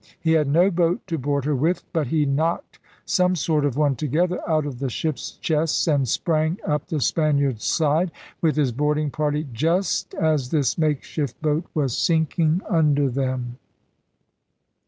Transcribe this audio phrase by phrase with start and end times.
[0.19, 1.83] He had no boat to board her with.
[1.93, 6.57] But he knocked some sort of one together out of the ship's chests and sprang
[6.65, 8.09] up the Spaniard's side
[8.41, 13.59] with his boarding party just as this makeshift boat was sinking under them.